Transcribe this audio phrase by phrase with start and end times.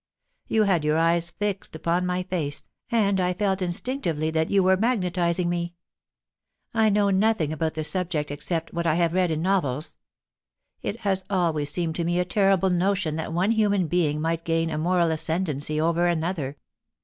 [0.47, 4.75] You had your eyes fixed upon my face, and I felt instinctively that * YOU'LL
[4.77, 5.73] GET THE CROOKED STICK A T LAST: i8i you were magnetising me.
[6.73, 9.97] I know nothing about the sub ject except what I have read in novels.
[10.81, 14.71] It has always seemed to me a terrible notion that one human being might gain
[14.71, 16.57] a moral ascendency over another.